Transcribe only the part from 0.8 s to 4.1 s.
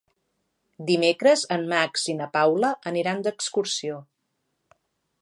Dimecres en Max i na Paula aniran d'excursió.